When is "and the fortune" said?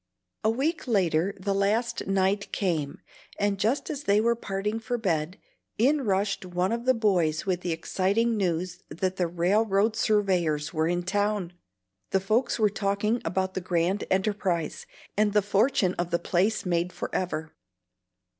15.15-15.93